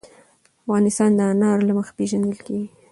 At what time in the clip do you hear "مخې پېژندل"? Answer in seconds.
1.77-2.35